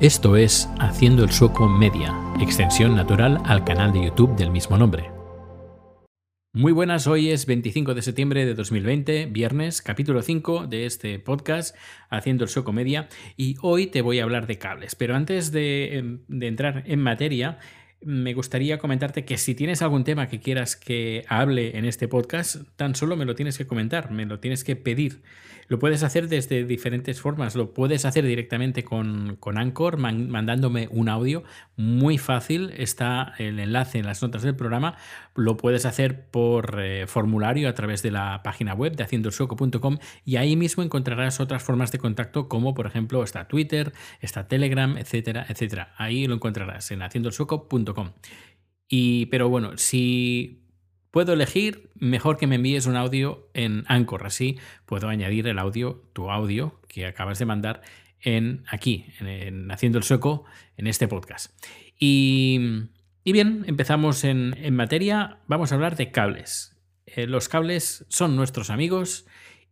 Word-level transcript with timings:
Esto 0.00 0.34
es 0.34 0.68
Haciendo 0.80 1.22
el 1.22 1.30
Sueco 1.30 1.68
Media, 1.68 2.12
extensión 2.40 2.96
natural 2.96 3.40
al 3.44 3.62
canal 3.62 3.92
de 3.92 4.06
YouTube 4.06 4.34
del 4.34 4.50
mismo 4.50 4.76
nombre. 4.76 5.12
Muy 6.52 6.72
buenas, 6.72 7.06
hoy 7.06 7.30
es 7.30 7.46
25 7.46 7.94
de 7.94 8.02
septiembre 8.02 8.44
de 8.44 8.54
2020, 8.54 9.26
viernes, 9.26 9.82
capítulo 9.82 10.20
5 10.20 10.66
de 10.66 10.86
este 10.86 11.20
podcast, 11.20 11.76
Haciendo 12.10 12.42
el 12.42 12.50
Sueco 12.50 12.72
Media, 12.72 13.08
y 13.36 13.54
hoy 13.62 13.86
te 13.86 14.02
voy 14.02 14.18
a 14.18 14.24
hablar 14.24 14.48
de 14.48 14.58
cables. 14.58 14.96
Pero 14.96 15.14
antes 15.14 15.52
de, 15.52 15.96
em, 15.96 16.24
de 16.26 16.48
entrar 16.48 16.82
en 16.86 17.00
materia, 17.00 17.60
me 18.04 18.34
gustaría 18.34 18.78
comentarte 18.78 19.24
que 19.24 19.38
si 19.38 19.54
tienes 19.54 19.82
algún 19.82 20.04
tema 20.04 20.28
que 20.28 20.40
quieras 20.40 20.76
que 20.76 21.24
hable 21.28 21.78
en 21.78 21.84
este 21.84 22.08
podcast, 22.08 22.56
tan 22.76 22.94
solo 22.94 23.16
me 23.16 23.24
lo 23.24 23.34
tienes 23.34 23.58
que 23.58 23.66
comentar, 23.66 24.10
me 24.10 24.26
lo 24.26 24.40
tienes 24.40 24.64
que 24.64 24.76
pedir. 24.76 25.22
Lo 25.68 25.78
puedes 25.78 26.02
hacer 26.02 26.28
desde 26.28 26.64
diferentes 26.64 27.20
formas. 27.20 27.54
Lo 27.54 27.72
puedes 27.72 28.04
hacer 28.04 28.24
directamente 28.24 28.84
con, 28.84 29.36
con 29.40 29.58
Anchor, 29.58 29.96
mandándome 29.96 30.88
un 30.90 31.08
audio. 31.08 31.42
Muy 31.76 32.18
fácil. 32.18 32.72
Está 32.76 33.32
el 33.38 33.58
enlace 33.58 33.98
en 33.98 34.06
las 34.06 34.22
notas 34.22 34.42
del 34.42 34.56
programa. 34.56 34.96
Lo 35.34 35.56
puedes 35.56 35.86
hacer 35.86 36.26
por 36.26 36.80
eh, 36.80 37.06
formulario 37.06 37.68
a 37.68 37.74
través 37.74 38.02
de 38.02 38.10
la 38.10 38.42
página 38.42 38.74
web 38.74 38.94
de 38.94 39.04
haciendoelsueco.com 39.04 39.98
y 40.24 40.36
ahí 40.36 40.54
mismo 40.54 40.82
encontrarás 40.82 41.40
otras 41.40 41.62
formas 41.62 41.90
de 41.92 41.98
contacto 41.98 42.48
como 42.48 42.74
por 42.74 42.86
ejemplo 42.86 43.24
está 43.24 43.48
Twitter, 43.48 43.92
está 44.20 44.46
Telegram, 44.46 44.96
etcétera, 44.96 45.46
etcétera. 45.48 45.94
Ahí 45.96 46.26
lo 46.26 46.34
encontrarás 46.34 46.90
en 46.90 47.00
Y 48.88 49.26
pero 49.26 49.48
bueno, 49.48 49.76
si 49.76 50.64
puedo 51.10 51.32
elegir, 51.32 51.90
mejor 51.94 52.36
que 52.36 52.46
me 52.46 52.56
envíes 52.56 52.86
un 52.86 52.96
audio 52.96 53.48
en 53.54 53.84
Anchor, 53.86 54.26
así 54.26 54.58
puedo 54.84 55.08
añadir 55.08 55.46
el 55.46 55.58
audio, 55.58 56.02
tu 56.12 56.30
audio 56.30 56.80
que 56.88 57.06
acabas 57.06 57.38
de 57.38 57.46
mandar 57.46 57.82
en 58.20 58.64
aquí, 58.68 59.06
en, 59.20 59.70
Haciendo 59.70 59.98
el 59.98 60.04
Sueco, 60.04 60.44
en 60.76 60.86
este 60.86 61.06
podcast. 61.08 61.52
Y, 61.98 62.58
bien, 63.24 63.64
empezamos 63.66 64.24
en, 64.24 64.54
materia, 64.74 65.38
vamos 65.46 65.70
a 65.70 65.76
hablar 65.76 65.96
de 65.96 66.10
cables. 66.10 66.76
Eh, 67.06 67.26
los 67.26 67.48
cables 67.48 68.06
son 68.08 68.34
nuestros 68.34 68.70
amigos 68.70 69.26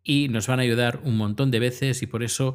y 0.04 0.28
nos 0.28 0.46
van 0.46 0.60
a 0.60 0.62
ayudar 0.62 1.00
un 1.02 1.16
montón 1.16 1.50
de 1.50 1.58
veces 1.58 2.02
y 2.02 2.06
por 2.06 2.22
eso, 2.22 2.54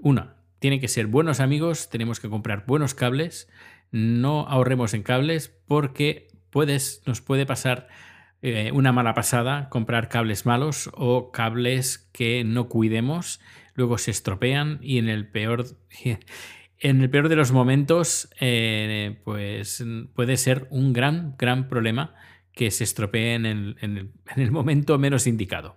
una, 0.00 0.36
tienen 0.58 0.80
que 0.80 0.88
ser 0.88 1.06
buenos 1.06 1.40
amigos, 1.40 1.88
tenemos 1.90 2.20
que 2.20 2.28
comprar 2.28 2.66
buenos 2.66 2.94
cables, 2.94 3.48
no 3.90 4.46
ahorremos 4.48 4.94
en 4.94 5.02
cables 5.02 5.48
porque 5.66 6.28
puedes, 6.50 7.02
nos 7.06 7.20
puede 7.20 7.46
pasar 7.46 7.88
eh, 8.42 8.70
una 8.72 8.92
mala 8.92 9.14
pasada 9.14 9.68
comprar 9.68 10.08
cables 10.08 10.46
malos 10.46 10.90
o 10.94 11.32
cables 11.32 12.08
que 12.12 12.44
no 12.44 12.68
cuidemos, 12.68 13.40
luego 13.74 13.98
se 13.98 14.10
estropean 14.10 14.78
y 14.82 14.98
en 14.98 15.08
el 15.08 15.28
peor, 15.28 15.66
en 16.78 17.00
el 17.02 17.10
peor 17.10 17.28
de 17.28 17.36
los 17.36 17.52
momentos, 17.52 18.28
eh, 18.40 19.20
pues 19.24 19.84
puede 20.14 20.36
ser 20.36 20.68
un 20.70 20.92
gran, 20.92 21.34
gran 21.38 21.68
problema 21.68 22.14
que 22.52 22.70
se 22.70 22.84
estropeen 22.84 23.46
en 23.46 24.12
el 24.36 24.50
momento 24.50 24.98
menos 24.98 25.26
indicado. 25.28 25.76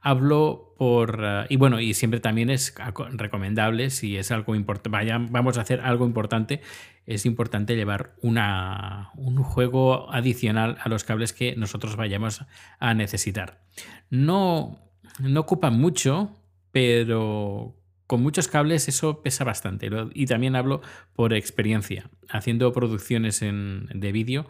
Hablo 0.00 0.74
por... 0.76 1.20
Eh, 1.22 1.46
y 1.48 1.56
bueno, 1.56 1.80
y 1.80 1.94
siempre 1.94 2.20
también 2.20 2.50
es 2.50 2.74
recomendable, 3.12 3.90
si 3.90 4.16
es 4.16 4.30
algo 4.30 4.54
importante, 4.54 5.12
vamos 5.30 5.58
a 5.58 5.62
hacer 5.62 5.80
algo 5.80 6.06
importante, 6.06 6.60
es 7.06 7.26
importante 7.26 7.76
llevar 7.76 8.14
una, 8.22 9.10
un 9.16 9.42
juego 9.42 10.12
adicional 10.12 10.76
a 10.80 10.88
los 10.88 11.04
cables 11.04 11.32
que 11.32 11.56
nosotros 11.56 11.96
vayamos 11.96 12.44
a 12.78 12.94
necesitar. 12.94 13.62
No, 14.10 14.78
no 15.18 15.40
ocupa 15.40 15.70
mucho, 15.70 16.36
pero 16.70 17.74
con 18.06 18.22
muchos 18.22 18.48
cables 18.48 18.88
eso 18.88 19.22
pesa 19.22 19.44
bastante. 19.44 19.90
Y 20.14 20.26
también 20.26 20.56
hablo 20.56 20.80
por 21.12 21.34
experiencia, 21.34 22.10
haciendo 22.30 22.72
producciones 22.72 23.40
de 23.40 24.12
vídeo 24.12 24.46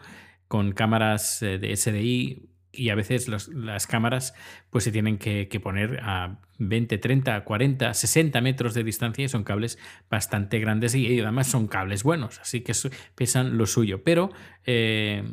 con 0.47 0.71
cámaras 0.71 1.41
eh, 1.43 1.59
de 1.59 1.75
SDI 1.75 2.49
y 2.71 2.89
a 2.89 2.95
veces 2.95 3.27
las 3.27 3.87
cámaras 3.87 4.33
pues 4.69 4.83
se 4.83 4.91
tienen 4.91 5.17
que, 5.17 5.47
poner 5.61 5.99
a 6.03 6.39
20, 6.59 6.97
30, 6.97 7.43
40, 7.43 7.93
60 7.93 8.41
metros 8.41 8.73
de 8.73 8.83
distancia 8.83 9.25
y 9.25 9.29
son 9.29 9.43
cables 9.43 9.79
bastante 10.09 10.59
grandes 10.59 10.95
y, 10.95 11.19
además 11.19 11.47
son 11.47 11.67
cables 11.67 12.03
buenos, 12.03 12.39
así 12.39 12.61
que 12.61 12.73
pesan 13.15 13.57
lo 13.57 13.65
suyo. 13.65 14.03
Pero 14.03 14.31
eh, 14.65 15.23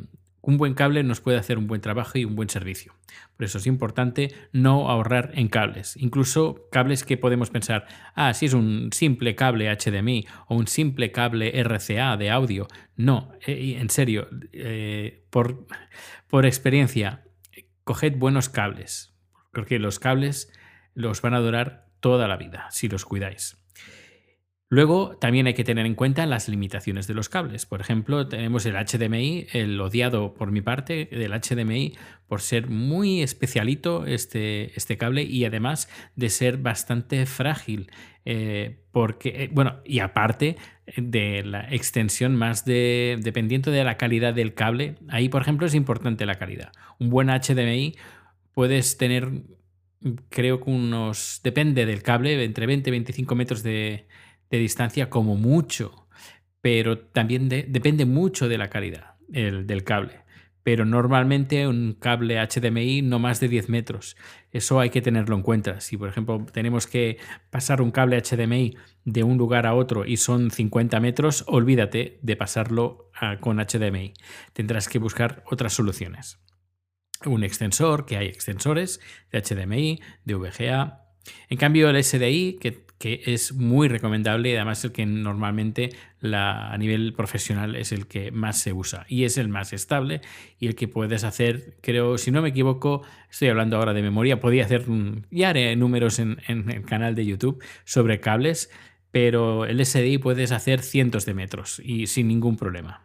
un 0.47 0.57
buen 0.57 0.75
cable 0.75 1.03
nos 1.03 1.19
puede 1.19 1.37
hacer 1.37 1.57
un 1.57 1.67
buen 1.67 1.81
trabajo 1.81 2.17
y 2.17 2.23
un 2.23 2.35
buen 2.35 2.49
servicio. 2.49 2.93
Por 3.35 3.45
eso 3.45 3.57
es 3.57 3.67
importante 3.67 4.33
no 4.53 4.89
ahorrar 4.89 5.31
en 5.35 5.49
cables. 5.49 5.97
Incluso 5.97 6.69
cables 6.71 7.03
que 7.03 7.17
podemos 7.17 7.49
pensar, 7.49 7.85
ah, 8.15 8.33
si 8.33 8.45
es 8.45 8.53
un 8.53 8.89
simple 8.93 9.35
cable 9.35 9.69
HDMI 9.69 10.25
o 10.47 10.55
un 10.55 10.67
simple 10.67 11.11
cable 11.11 11.51
RCA 11.61 12.15
de 12.15 12.31
audio. 12.31 12.67
No, 12.95 13.33
eh, 13.45 13.77
en 13.77 13.89
serio, 13.89 14.29
eh, 14.53 15.25
por, 15.29 15.67
por 16.27 16.45
experiencia, 16.45 17.26
coged 17.87 18.17
buenos 18.17 18.49
cables, 18.49 19.15
porque 19.53 19.79
los 19.79 19.97
cables 19.97 20.51
los 20.93 21.21
van 21.21 21.33
a 21.33 21.39
durar 21.39 21.87
toda 22.01 22.27
la 22.27 22.35
vida 22.35 22.67
si 22.69 22.89
los 22.89 23.05
cuidáis. 23.05 23.57
Luego 24.69 25.15
también 25.15 25.47
hay 25.47 25.53
que 25.53 25.63
tener 25.63 25.85
en 25.85 25.95
cuenta 25.95 26.25
las 26.25 26.49
limitaciones 26.49 27.07
de 27.07 27.13
los 27.13 27.29
cables. 27.29 27.65
Por 27.65 27.79
ejemplo, 27.79 28.27
tenemos 28.27 28.65
el 28.65 28.75
HDMI, 28.75 29.47
el 29.53 29.79
odiado 29.79 30.33
por 30.33 30.51
mi 30.51 30.59
parte 30.59 31.07
del 31.09 31.31
HDMI 31.31 31.95
por 32.27 32.41
ser 32.41 32.67
muy 32.69 33.21
especialito 33.21 34.05
este, 34.05 34.77
este 34.77 34.97
cable 34.97 35.23
y 35.23 35.45
además 35.45 35.89
de 36.17 36.29
ser 36.29 36.57
bastante 36.57 37.25
frágil. 37.25 37.89
Eh, 38.25 38.79
porque, 38.91 39.43
eh, 39.43 39.49
bueno, 39.53 39.77
y 39.85 39.99
aparte 39.99 40.57
de 40.97 41.43
la 41.45 41.61
extensión 41.73 42.35
más 42.35 42.65
de, 42.65 43.17
dependiendo 43.21 43.71
de 43.71 43.85
la 43.85 43.95
calidad 43.95 44.33
del 44.33 44.53
cable, 44.53 44.95
ahí 45.07 45.29
por 45.29 45.43
ejemplo 45.43 45.65
es 45.65 45.75
importante 45.75 46.25
la 46.25 46.35
calidad. 46.35 46.73
Un 46.99 47.09
buen 47.09 47.29
HDMI 47.29 47.95
puedes 48.51 48.97
tener, 48.97 49.31
creo 50.27 50.59
que 50.59 50.69
unos, 50.69 51.39
depende 51.41 51.85
del 51.85 52.03
cable, 52.03 52.43
entre 52.43 52.65
20 52.65 52.89
y 52.89 52.91
25 52.91 53.35
metros 53.35 53.63
de 53.63 54.07
de 54.49 54.57
distancia 54.57 55.09
como 55.09 55.35
mucho, 55.35 56.07
pero 56.61 56.99
también 56.99 57.49
depende 57.49 58.05
mucho 58.05 58.47
de 58.47 58.57
la 58.57 58.69
calidad 58.69 59.15
del 59.27 59.83
cable. 59.83 60.21
Pero 60.63 60.83
normalmente 60.83 61.65
un 61.65 61.95
cable 61.97 62.45
HDMI 62.45 63.01
no 63.01 63.19
más 63.19 63.39
de 63.39 63.47
10 63.47 63.69
metros. 63.69 64.17
Eso 64.51 64.81
hay 64.81 64.89
que 64.89 65.01
tenerlo 65.01 65.37
en 65.37 65.41
cuenta. 65.41 65.79
Si, 65.79 65.95
por 65.95 66.09
ejemplo, 66.09 66.45
tenemos 66.51 66.87
que 66.87 67.19
pasar 67.49 67.81
un 67.81 67.91
cable 67.91 68.21
HDMI 68.21 68.75
de 69.05 69.23
un 69.23 69.37
lugar 69.37 69.65
a 69.65 69.73
otro 69.73 70.03
y 70.05 70.17
son 70.17 70.51
50 70.51 70.99
metros, 70.99 71.45
olvídate 71.47 72.19
de 72.21 72.35
pasarlo 72.35 73.09
ah, 73.15 73.37
con 73.39 73.59
HDMI. 73.59 74.13
Tendrás 74.51 74.89
que 74.89 74.99
buscar 74.99 75.41
otras 75.49 75.71
soluciones. 75.71 76.41
Un 77.25 77.45
extensor, 77.45 78.05
que 78.05 78.17
hay 78.17 78.27
extensores 78.27 78.99
de 79.31 79.41
HDMI, 79.41 80.01
de 80.25 80.35
VGA. 80.35 81.01
En 81.47 81.57
cambio, 81.57 81.89
el 81.89 82.03
SDI, 82.03 82.57
que 82.59 82.86
que 82.97 83.21
es 83.25 83.53
muy 83.53 83.87
recomendable 83.87 84.49
y 84.49 84.55
además 84.55 84.83
el 84.83 84.91
que 84.91 85.05
normalmente 85.05 85.89
la, 86.19 86.71
a 86.71 86.77
nivel 86.77 87.13
profesional 87.13 87.75
es 87.75 87.91
el 87.91 88.07
que 88.07 88.31
más 88.31 88.59
se 88.59 88.73
usa 88.73 89.05
y 89.07 89.23
es 89.23 89.37
el 89.37 89.49
más 89.49 89.73
estable 89.73 90.21
y 90.59 90.67
el 90.67 90.75
que 90.75 90.87
puedes 90.87 91.23
hacer, 91.23 91.77
creo, 91.81 92.17
si 92.17 92.31
no 92.31 92.41
me 92.41 92.49
equivoco, 92.49 93.03
estoy 93.29 93.49
hablando 93.49 93.77
ahora 93.77 93.93
de 93.93 94.01
memoria, 94.01 94.39
podía 94.39 94.65
hacer, 94.65 94.85
ya 95.29 95.49
haré 95.49 95.75
números 95.75 96.19
en, 96.19 96.37
en 96.47 96.69
el 96.71 96.83
canal 96.83 97.15
de 97.15 97.25
YouTube 97.25 97.63
sobre 97.85 98.19
cables, 98.19 98.71
pero 99.11 99.65
el 99.65 99.83
SDI 99.85 100.17
puedes 100.17 100.51
hacer 100.51 100.81
cientos 100.81 101.25
de 101.25 101.33
metros 101.33 101.81
y 101.83 102.07
sin 102.07 102.27
ningún 102.27 102.57
problema. 102.57 103.01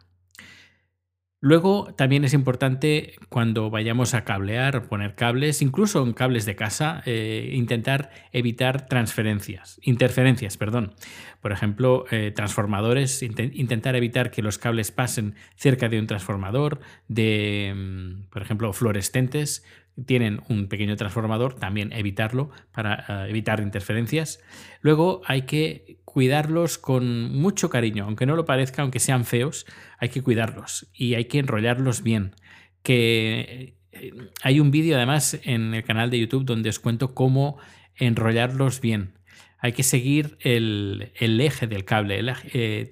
Luego 1.45 1.93
también 1.97 2.23
es 2.23 2.33
importante 2.33 3.15
cuando 3.27 3.69
vayamos 3.69 4.13
a 4.13 4.23
cablear, 4.23 4.87
poner 4.87 5.13
cables, 5.13 5.61
incluso 5.61 6.01
en 6.01 6.13
cables 6.13 6.45
de 6.45 6.55
casa, 6.55 7.03
eh, 7.05 7.51
intentar 7.51 8.11
evitar 8.31 8.85
transferencias, 8.85 9.77
interferencias, 9.83 10.55
perdón. 10.55 10.93
Por 11.41 11.51
ejemplo, 11.51 12.05
eh, 12.11 12.31
transformadores, 12.33 13.21
intentar 13.21 13.97
evitar 13.97 14.31
que 14.31 14.41
los 14.41 14.57
cables 14.57 14.91
pasen 14.93 15.35
cerca 15.57 15.89
de 15.89 15.99
un 15.99 16.07
transformador, 16.07 16.79
de, 17.09 17.73
mm, 17.75 18.29
por 18.29 18.41
ejemplo, 18.41 18.71
fluorescentes, 18.71 19.65
tienen 20.05 20.41
un 20.49 20.67
pequeño 20.67 20.95
transformador, 20.95 21.55
también 21.55 21.93
evitarlo 21.93 22.49
para 22.71 23.05
eh, 23.07 23.29
evitar 23.29 23.59
interferencias. 23.59 24.41
Luego 24.81 25.21
hay 25.25 25.43
que 25.43 25.99
cuidarlos 26.03 26.77
con 26.77 27.35
mucho 27.35 27.69
cariño, 27.69 28.05
aunque 28.05 28.25
no 28.25 28.35
lo 28.35 28.45
parezca, 28.45 28.81
aunque 28.81 28.99
sean 28.99 29.25
feos, 29.25 29.65
hay 29.99 30.09
que 30.09 30.21
cuidarlos 30.21 30.87
y 30.93 31.15
hay 31.15 31.25
que 31.25 31.39
enrollarlos 31.39 32.03
bien. 32.03 32.35
Que 32.81 33.75
eh, 33.91 34.13
hay 34.41 34.59
un 34.59 34.71
vídeo 34.71 34.97
además 34.97 35.39
en 35.43 35.73
el 35.73 35.83
canal 35.83 36.09
de 36.09 36.19
YouTube 36.19 36.45
donde 36.45 36.69
os 36.69 36.79
cuento 36.79 37.13
cómo 37.13 37.57
enrollarlos 37.95 38.81
bien. 38.81 39.13
Hay 39.59 39.71
que 39.71 39.83
seguir 39.83 40.37
el, 40.41 41.11
eje 41.19 41.67
del 41.67 41.85
cable. 41.85 42.19
El, 42.19 42.33
eh, 42.53 42.91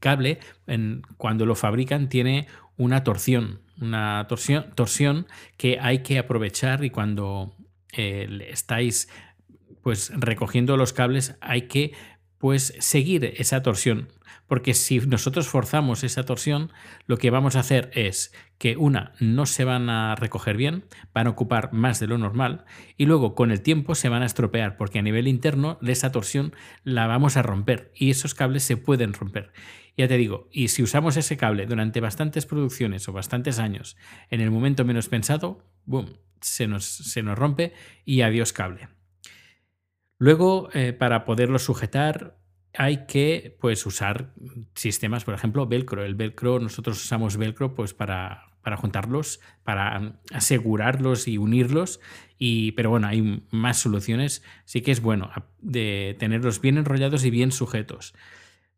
cable, 0.00 0.40
cuando 1.16 1.46
lo 1.46 1.54
fabrican, 1.54 2.08
tiene 2.08 2.48
una 2.78 3.04
torsión, 3.04 3.60
una 3.80 4.24
torsión, 4.28 4.72
torsión 4.74 5.26
que 5.58 5.78
hay 5.80 6.02
que 6.02 6.18
aprovechar 6.18 6.84
y 6.84 6.90
cuando 6.90 7.54
eh, 7.92 8.46
estáis 8.48 9.08
pues 9.82 10.10
recogiendo 10.14 10.76
los 10.76 10.92
cables 10.92 11.36
hay 11.40 11.62
que 11.62 11.92
pues 12.38 12.74
seguir 12.78 13.34
esa 13.36 13.62
torsión. 13.62 14.08
Porque 14.46 14.72
si 14.72 14.98
nosotros 15.00 15.46
forzamos 15.46 16.04
esa 16.04 16.24
torsión, 16.24 16.72
lo 17.06 17.18
que 17.18 17.30
vamos 17.30 17.54
a 17.54 17.60
hacer 17.60 17.90
es 17.92 18.32
que 18.56 18.76
una, 18.76 19.12
no 19.20 19.44
se 19.44 19.64
van 19.64 19.90
a 19.90 20.14
recoger 20.14 20.56
bien, 20.56 20.84
van 21.12 21.26
a 21.26 21.30
ocupar 21.30 21.72
más 21.72 22.00
de 22.00 22.06
lo 22.06 22.16
normal 22.16 22.64
y 22.96 23.04
luego 23.04 23.34
con 23.34 23.50
el 23.50 23.60
tiempo 23.60 23.94
se 23.94 24.08
van 24.08 24.22
a 24.22 24.26
estropear 24.26 24.76
porque 24.76 24.98
a 24.98 25.02
nivel 25.02 25.28
interno 25.28 25.78
esa 25.82 26.12
torsión 26.12 26.54
la 26.82 27.06
vamos 27.06 27.36
a 27.36 27.42
romper 27.42 27.92
y 27.94 28.10
esos 28.10 28.34
cables 28.34 28.62
se 28.62 28.78
pueden 28.78 29.12
romper. 29.12 29.52
Ya 29.98 30.08
te 30.08 30.16
digo, 30.16 30.48
y 30.50 30.68
si 30.68 30.82
usamos 30.82 31.16
ese 31.16 31.36
cable 31.36 31.66
durante 31.66 32.00
bastantes 32.00 32.46
producciones 32.46 33.06
o 33.08 33.12
bastantes 33.12 33.58
años 33.58 33.96
en 34.30 34.40
el 34.40 34.50
momento 34.50 34.84
menos 34.84 35.08
pensado, 35.08 35.66
boom, 35.84 36.16
se 36.40 36.66
nos, 36.68 36.84
se 36.84 37.22
nos 37.22 37.36
rompe 37.36 37.74
y 38.04 38.22
adiós 38.22 38.52
cable. 38.52 38.88
Luego, 40.18 40.68
eh, 40.74 40.92
para 40.92 41.24
poderlo 41.24 41.58
sujetar, 41.58 42.36
hay 42.74 43.06
que 43.06 43.56
pues, 43.60 43.86
usar 43.86 44.34
sistemas, 44.74 45.24
por 45.24 45.34
ejemplo, 45.34 45.66
Velcro. 45.66 46.04
El 46.04 46.16
Velcro, 46.16 46.58
nosotros 46.58 47.02
usamos 47.02 47.36
Velcro 47.36 47.74
pues, 47.74 47.94
para, 47.94 48.48
para 48.62 48.76
juntarlos, 48.76 49.40
para 49.62 50.20
asegurarlos 50.32 51.28
y 51.28 51.38
unirlos. 51.38 52.00
Y, 52.36 52.72
pero 52.72 52.90
bueno, 52.90 53.06
hay 53.06 53.46
más 53.50 53.78
soluciones. 53.78 54.42
Sí 54.64 54.80
que 54.82 54.92
es 54.92 55.00
bueno 55.00 55.30
de 55.60 56.16
tenerlos 56.18 56.60
bien 56.60 56.78
enrollados 56.78 57.24
y 57.24 57.30
bien 57.30 57.52
sujetos. 57.52 58.14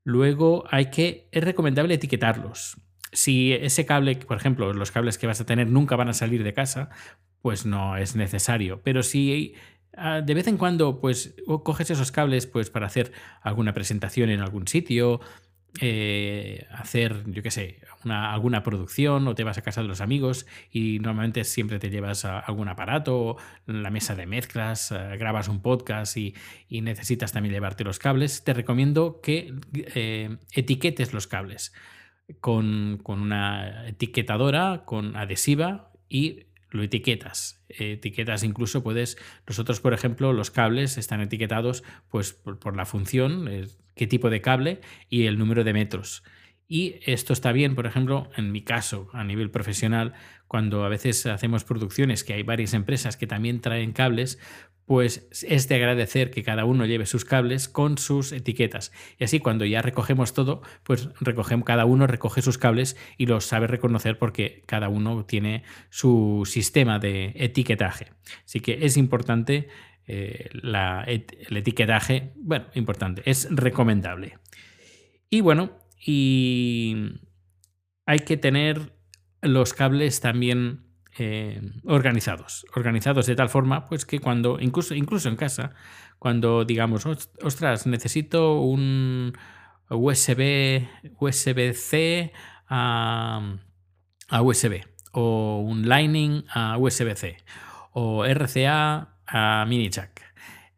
Luego 0.04 0.64
hay 0.70 0.86
que, 0.86 1.28
es 1.32 1.44
recomendable 1.44 1.94
etiquetarlos. 1.94 2.78
Si 3.12 3.52
ese 3.52 3.86
cable, 3.86 4.16
por 4.16 4.36
ejemplo, 4.36 4.72
los 4.72 4.92
cables 4.92 5.18
que 5.18 5.26
vas 5.26 5.40
a 5.40 5.46
tener 5.46 5.68
nunca 5.68 5.96
van 5.96 6.08
a 6.08 6.14
salir 6.14 6.44
de 6.44 6.54
casa, 6.54 6.90
pues 7.42 7.66
no 7.66 7.96
es 7.96 8.14
necesario. 8.14 8.80
Pero 8.82 9.02
si 9.02 9.54
de 9.92 10.34
vez 10.34 10.46
en 10.46 10.56
cuando, 10.56 11.00
pues, 11.00 11.34
coges 11.64 11.90
esos 11.90 12.12
cables 12.12 12.46
pues, 12.46 12.70
para 12.70 12.86
hacer 12.86 13.12
alguna 13.42 13.74
presentación 13.74 14.30
en 14.30 14.40
algún 14.40 14.68
sitio, 14.68 15.20
eh, 15.80 16.66
hacer, 16.72 17.22
yo 17.26 17.42
qué 17.42 17.50
sé, 17.52 17.80
alguna 18.04 18.62
producción 18.64 19.28
o 19.28 19.34
te 19.36 19.44
vas 19.44 19.56
a 19.56 19.62
casa 19.62 19.82
de 19.82 19.88
los 19.88 20.00
amigos 20.00 20.46
y 20.72 20.98
normalmente 20.98 21.44
siempre 21.44 21.78
te 21.78 21.90
llevas 21.90 22.24
algún 22.24 22.68
aparato, 22.68 23.36
la 23.66 23.90
mesa 23.90 24.16
de 24.16 24.26
mezclas, 24.26 24.90
eh, 24.90 25.16
grabas 25.16 25.48
un 25.48 25.62
podcast 25.62 26.16
y, 26.16 26.34
necesitas 26.70 27.32
también 27.32 27.54
llevarte 27.54 27.84
los 27.84 28.00
cables, 28.00 28.42
te 28.42 28.52
recomiendo 28.52 29.20
que 29.22 29.54
eh, 29.72 30.38
etiquetes 30.52 31.12
los 31.12 31.28
cables 31.28 31.72
con, 32.40 32.98
con 33.02 33.20
una 33.20 33.86
etiquetadora, 33.88 34.82
con 34.84 35.16
adhesiva 35.16 35.92
y 36.08 36.46
lo 36.70 36.82
etiquetas. 36.82 37.64
Etiquetas 37.68 38.42
incluso 38.42 38.82
puedes, 38.82 39.18
nosotros 39.46 39.80
por 39.80 39.94
ejemplo 39.94 40.32
los 40.32 40.50
cables 40.50 40.98
están 40.98 41.20
etiquetados 41.20 41.82
pues 42.08 42.32
por, 42.32 42.76
la 42.76 42.86
función, 42.86 43.48
qué 43.94 44.06
tipo 44.06 44.30
de 44.30 44.40
cable 44.40 44.80
y 45.08 45.26
el 45.26 45.38
número 45.38 45.64
de 45.64 45.72
metros. 45.72 46.22
Y 46.68 47.00
esto 47.04 47.32
está 47.32 47.50
bien, 47.50 47.74
por 47.74 47.86
ejemplo, 47.86 48.30
en 48.36 48.52
mi 48.52 48.62
caso, 48.62 49.08
a 49.12 49.24
nivel 49.24 49.50
profesional, 49.50 50.14
cuando 50.46 50.84
a 50.84 50.88
veces 50.88 51.26
hacemos 51.26 51.64
producciones 51.64 52.22
que 52.22 52.32
hay 52.32 52.44
varias 52.44 52.74
empresas 52.74 53.16
que 53.16 53.26
también 53.26 53.60
traen 53.60 53.92
cables, 53.92 54.38
pues 54.90 55.28
es 55.46 55.68
de 55.68 55.76
agradecer 55.76 56.32
que 56.32 56.42
cada 56.42 56.64
uno 56.64 56.84
lleve 56.84 57.06
sus 57.06 57.24
cables 57.24 57.68
con 57.68 57.96
sus 57.96 58.32
etiquetas. 58.32 58.90
Y 59.20 59.22
así 59.22 59.38
cuando 59.38 59.64
ya 59.64 59.82
recogemos 59.82 60.34
todo, 60.34 60.62
pues 60.82 61.10
recogemos, 61.20 61.64
cada 61.64 61.84
uno 61.84 62.08
recoge 62.08 62.42
sus 62.42 62.58
cables 62.58 62.96
y 63.16 63.26
los 63.26 63.44
sabe 63.44 63.68
reconocer 63.68 64.18
porque 64.18 64.64
cada 64.66 64.88
uno 64.88 65.24
tiene 65.26 65.62
su 65.90 66.42
sistema 66.44 66.98
de 66.98 67.34
etiquetaje. 67.36 68.08
Así 68.44 68.58
que 68.58 68.84
es 68.84 68.96
importante 68.96 69.68
eh, 70.08 70.48
el 70.52 71.56
etiquetaje, 71.56 72.32
bueno, 72.34 72.66
importante, 72.74 73.22
es 73.26 73.46
recomendable. 73.48 74.38
Y 75.30 75.40
bueno, 75.40 75.70
y 76.04 76.96
hay 78.06 78.18
que 78.18 78.36
tener 78.36 78.92
los 79.40 79.72
cables 79.72 80.20
también 80.20 80.89
eh, 81.18 81.60
organizados, 81.84 82.66
organizados 82.74 83.26
de 83.26 83.34
tal 83.34 83.48
forma 83.48 83.84
pues 83.86 84.04
que 84.04 84.20
cuando, 84.20 84.58
incluso, 84.60 84.94
incluso 84.94 85.28
en 85.28 85.36
casa, 85.36 85.72
cuando 86.18 86.64
digamos, 86.64 87.06
ostras, 87.42 87.86
necesito 87.86 88.60
un 88.60 89.32
USB, 89.88 90.86
USB-C 91.18 92.32
a, 92.68 93.56
USB, 94.40 94.82
o 95.12 95.60
un 95.66 95.88
Lightning 95.88 96.44
a 96.48 96.78
USB-C, 96.78 97.36
o 97.92 98.24
RCA 98.24 99.16
a 99.26 99.64
mini 99.66 99.90
jack, 99.90 100.22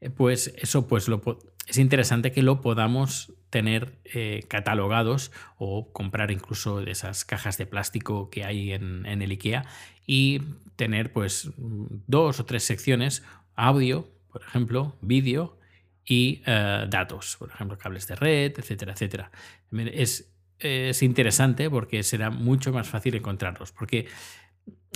eh, 0.01 0.11
pues 0.11 0.55
eso 0.57 0.87
pues 0.89 1.09
lo, 1.09 1.21
es 1.67 1.79
interesante 1.79 2.33
que 2.33 2.43
lo 2.43 2.61
podamos 2.61 3.35
tener 3.53 3.99
eh, 4.05 4.45
catalogados 4.49 5.31
o 5.59 5.93
comprar 5.93 6.31
incluso 6.31 6.81
esas 6.81 7.27
cajas 7.27 7.59
de 7.59 7.67
plástico 7.67 8.31
que 8.31 8.45
hay 8.45 8.73
en, 8.73 9.05
el 9.05 9.31
IKEA 9.31 9.67
y 10.07 10.41
tener 10.77 11.13
pues 11.13 11.51
dos 11.59 12.41
o 12.41 12.47
tres 12.47 12.65
secciones, 12.65 13.23
audio, 13.55 14.09
por 14.33 14.41
ejemplo, 14.41 14.97
vídeo 15.03 15.59
y 16.07 16.43
eh, 16.47 16.87
datos, 16.89 17.37
por 17.39 17.51
ejemplo, 17.51 17.77
cables 17.77 18.07
de 18.07 18.17
red, 18.17 18.55
etcétera, 18.57 18.95
etcétera. 18.95 19.31
Es, 19.71 20.33
es 20.59 21.03
interesante 21.03 21.69
porque 21.69 22.03
será 22.05 22.31
mucho 22.31 22.73
más 22.73 22.89
fácil 22.89 23.17
encontrarlos, 23.17 23.71
porque 23.71 24.07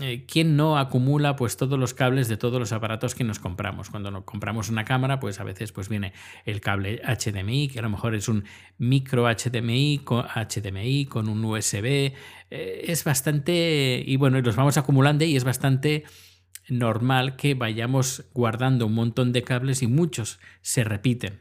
eh, 0.02 0.26
¿quién 0.26 0.56
no 0.56 0.76
acumula 0.76 1.36
pues 1.36 1.56
todos 1.56 1.78
los 1.78 1.94
cables 1.94 2.28
de 2.28 2.36
todos 2.36 2.60
los 2.60 2.72
aparatos 2.72 3.14
que 3.14 3.24
nos 3.24 3.38
compramos? 3.38 3.88
Cuando 3.88 4.10
nos 4.10 4.24
compramos 4.24 4.68
una 4.68 4.84
cámara, 4.84 5.20
pues 5.20 5.40
a 5.40 5.44
veces 5.44 5.72
pues 5.72 5.88
viene 5.88 6.12
el 6.44 6.60
cable 6.60 7.00
HDMI, 7.02 7.68
que 7.68 7.78
a 7.78 7.82
lo 7.82 7.88
mejor 7.88 8.14
es 8.14 8.28
un 8.28 8.44
micro 8.76 9.24
HDMI 9.24 10.02
con, 10.04 10.26
HDMI 10.26 11.06
con 11.06 11.30
un 11.30 11.42
USB. 11.42 12.12
Eh, 12.50 12.84
es 12.88 13.04
bastante, 13.04 14.02
y 14.06 14.16
bueno, 14.16 14.38
los 14.42 14.54
vamos 14.54 14.76
acumulando 14.76 15.24
y 15.24 15.34
es 15.34 15.44
bastante 15.44 16.04
normal 16.68 17.36
que 17.36 17.54
vayamos 17.54 18.26
guardando 18.34 18.86
un 18.86 18.94
montón 18.94 19.32
de 19.32 19.44
cables 19.44 19.82
y 19.82 19.86
muchos 19.86 20.40
se 20.60 20.84
repiten. 20.84 21.40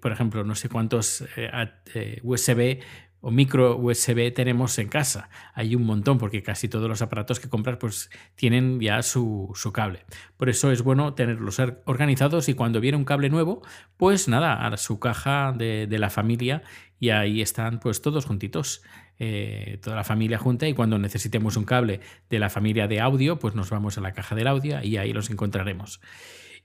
por 0.00 0.12
ejemplo, 0.12 0.44
no 0.44 0.54
sé 0.54 0.68
cuántos 0.68 1.24
eh, 1.36 2.20
USB 2.22 2.78
o 3.20 3.30
micro 3.30 3.76
USB 3.76 4.32
tenemos 4.32 4.78
en 4.78 4.88
casa. 4.88 5.28
Hay 5.54 5.74
un 5.74 5.84
montón 5.84 6.18
porque 6.18 6.42
casi 6.42 6.68
todos 6.68 6.88
los 6.88 7.02
aparatos 7.02 7.40
que 7.40 7.48
compras 7.48 7.78
pues 7.78 8.10
tienen 8.34 8.80
ya 8.80 9.02
su, 9.02 9.52
cable. 9.72 10.04
Por 10.36 10.48
eso 10.48 10.70
es 10.70 10.82
bueno 10.82 11.14
tenerlos 11.14 11.60
organizados 11.84 12.48
y 12.48 12.54
cuando 12.54 12.80
viene 12.80 12.96
un 12.96 13.04
cable 13.04 13.28
nuevo, 13.30 13.62
pues 13.96 14.28
nada, 14.28 14.66
a 14.66 14.76
su 14.76 14.98
caja 15.00 15.52
de, 15.56 15.88
la 15.96 16.10
familia 16.10 16.62
y 17.00 17.10
ahí 17.10 17.40
están 17.40 17.80
pues 17.80 18.02
todos 18.02 18.26
juntitos. 18.26 18.82
Eh, 19.18 19.78
toda 19.82 19.96
la 19.96 20.04
familia 20.04 20.36
junta 20.36 20.68
y 20.68 20.74
cuando 20.74 20.98
necesitemos 20.98 21.56
un 21.56 21.64
cable 21.64 22.00
de 22.28 22.38
la 22.38 22.50
familia 22.50 22.86
de 22.86 23.00
audio, 23.00 23.38
pues 23.38 23.54
nos 23.54 23.70
vamos 23.70 23.96
a 23.96 24.02
la 24.02 24.12
caja 24.12 24.34
del 24.34 24.46
audio 24.46 24.82
y 24.82 24.98
ahí 24.98 25.14
los 25.14 25.30
encontraremos. 25.30 26.00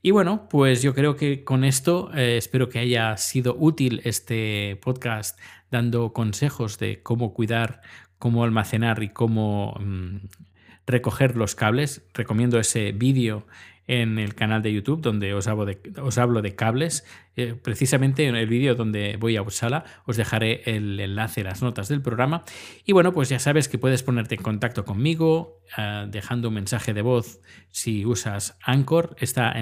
Y 0.04 0.12
bueno, 0.12 0.48
pues 0.50 0.82
yo 0.82 0.96
creo 0.96 1.16
que 1.16 1.44
con 1.44 1.64
esto 1.64 2.12
eh, 2.16 2.38
espero 2.38 2.70
que 2.70 2.80
haya 2.80 3.16
sido 3.18 3.56
útil 3.58 4.02
este 4.04 4.80
podcast 4.82 5.40
dando 5.72 6.14
consejos 6.14 6.78
de 6.78 7.02
cómo 7.02 7.34
cuidar, 7.34 7.82
cómo 8.20 8.44
almacenar 8.44 9.02
y 9.02 9.10
cómo 9.10 9.76
mm, 9.80 10.28
recoger 10.86 11.36
los 11.38 11.56
cables. 11.56 12.04
Recomiendo 12.14 12.60
ese 12.60 12.92
vídeo 12.92 13.48
en 13.92 14.20
el 14.20 14.36
canal 14.36 14.62
de 14.62 14.72
YouTube 14.72 15.02
donde 15.02 15.34
os 15.34 15.48
hablo 15.48 15.66
de, 15.66 16.56
cables. 16.56 17.06
Eh, 17.36 17.56
precisamente 17.62 18.26
en 18.26 18.36
el 18.36 18.48
vídeo 18.48 18.76
donde 18.76 19.18
voy 19.18 19.36
a 19.36 19.42
Uppsala 19.42 19.84
os 20.06 20.16
dejaré 20.16 20.62
el 20.66 20.98
enlace, 20.98 21.44
las 21.44 21.62
notas 21.62 21.90
del 21.90 22.02
programa. 22.02 22.44
Y 22.86 22.94
bueno, 22.94 23.12
pues 23.12 23.28
ya 23.28 23.38
sabes 23.38 23.68
que 23.68 23.78
puedes 23.78 24.02
ponerte 24.02 24.36
en 24.36 24.44
contacto 24.44 24.86
conmigo 24.86 25.60
eh, 25.78 26.06
dejando 26.10 26.48
un 26.48 26.54
mensaje 26.54 26.94
de 26.94 27.02
voz 27.02 27.42
si 27.70 28.06
usas 28.06 28.58
Anchor. 28.64 29.14
Está 29.20 29.54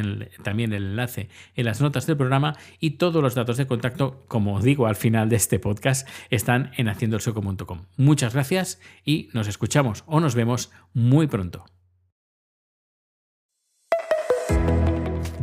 también 0.43 0.73
el 0.73 0.83
enlace 0.83 1.29
en 1.55 1.65
las 1.65 1.81
notas 1.81 2.05
del 2.05 2.15
programa 2.15 2.55
y 2.79 2.91
todos 2.91 3.23
los 3.23 3.33
datos 3.33 3.57
de 3.57 3.65
contacto, 3.65 4.25
como 4.27 4.61
digo 4.61 4.85
al 4.85 4.95
final 4.95 5.29
de 5.29 5.37
este 5.37 5.57
podcast, 5.57 6.07
están 6.29 6.71
en 6.77 6.87
haciendoelsoco.com. 6.87 7.85
Muchas 7.97 8.35
gracias 8.35 8.79
y 9.03 9.29
nos 9.33 9.47
escuchamos 9.47 10.03
o 10.05 10.19
nos 10.19 10.35
vemos 10.35 10.71
muy 10.93 11.25
pronto. 11.25 11.65